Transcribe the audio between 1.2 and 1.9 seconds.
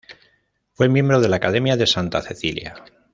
de la Academia de